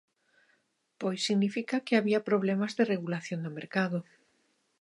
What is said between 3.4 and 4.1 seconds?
do mercado.